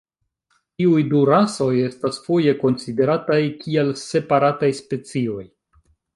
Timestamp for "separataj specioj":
4.07-5.47